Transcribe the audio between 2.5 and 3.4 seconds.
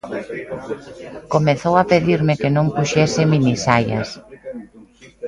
non puxese